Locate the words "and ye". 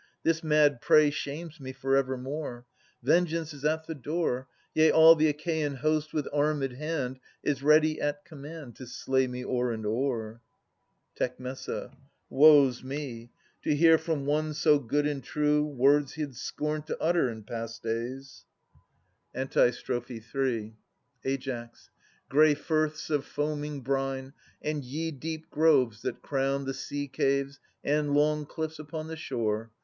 24.63-25.11